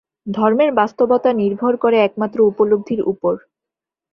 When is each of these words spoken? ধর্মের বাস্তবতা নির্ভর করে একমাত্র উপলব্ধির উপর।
ধর্মের 0.27 0.71
বাস্তবতা 0.73 1.29
নির্ভর 1.33 1.73
করে 1.77 1.97
একমাত্র 1.99 2.37
উপলব্ধির 2.41 3.01
উপর। 3.03 3.33